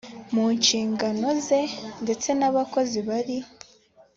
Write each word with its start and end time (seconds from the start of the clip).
mu 0.33 0.45
nshingano 0.57 1.27
ze 1.47 1.61
ndetse 2.03 2.29
n 2.39 2.41
abakozi 2.49 2.97
bari 3.07 3.37